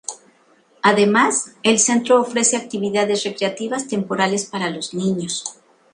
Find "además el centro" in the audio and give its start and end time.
0.81-2.19